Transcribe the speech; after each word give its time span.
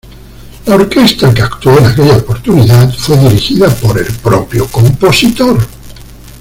La 0.65 0.73
orquesta 0.77 1.31
que 1.31 1.43
actuó 1.43 1.77
en 1.77 1.85
aquella 1.85 2.17
oportunidad 2.17 2.91
fue 2.91 3.17
dirigida 3.17 3.69
por 3.69 3.99
el 3.99 4.07
propio 4.17 4.65
compositor. 4.65 5.59